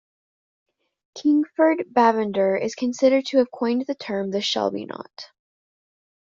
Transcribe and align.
Kingford 1.13 1.93
Bavender 1.93 2.55
is 2.57 2.73
considered 2.73 3.23
to 3.27 3.37
have 3.37 3.51
coined 3.51 3.85
the 3.85 3.93
term 3.93 4.31
the 4.31 4.41
"Shelby" 4.41 4.85
knot. 4.85 5.29